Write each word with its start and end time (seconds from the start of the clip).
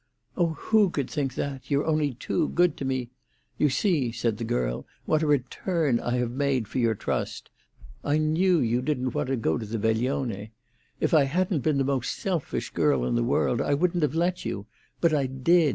"Oh, 0.35 0.53
who 0.53 0.89
could 0.89 1.11
think 1.11 1.35
that? 1.35 1.69
You're 1.69 1.85
only 1.85 2.15
too 2.15 2.49
good 2.49 2.75
to 2.77 2.85
me. 2.85 3.11
You 3.59 3.69
see," 3.69 4.11
said 4.11 4.37
the 4.37 4.43
girl, 4.43 4.87
"what 5.05 5.21
a 5.21 5.27
return 5.27 5.99
I 5.99 6.15
have 6.17 6.31
made 6.31 6.67
for 6.67 6.79
your 6.79 6.95
trust. 6.95 7.51
I 8.03 8.17
knew 8.17 8.57
you 8.57 8.81
didn't 8.81 9.13
want 9.13 9.27
to 9.29 9.35
go 9.35 9.59
to 9.59 9.65
the 9.67 9.77
veglione. 9.77 10.53
If 10.99 11.13
I 11.13 11.25
hadn't 11.25 11.59
been 11.61 11.77
the 11.77 11.83
most 11.83 12.17
selfish 12.17 12.71
girl 12.71 13.05
in 13.05 13.13
the 13.13 13.23
world 13.23 13.61
I 13.61 13.75
wouldn't 13.75 14.01
have 14.01 14.15
let 14.15 14.43
you. 14.43 14.65
But 15.01 15.13
I 15.13 15.27
did. 15.27 15.69